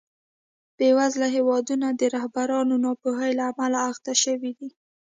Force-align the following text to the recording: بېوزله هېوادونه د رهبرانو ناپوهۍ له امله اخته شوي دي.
بېوزله 0.77 1.27
هېوادونه 1.35 1.87
د 1.99 2.01
رهبرانو 2.15 2.75
ناپوهۍ 2.85 3.31
له 3.39 3.43
امله 3.51 3.79
اخته 3.91 4.13
شوي 4.23 4.51
دي. 4.59 4.69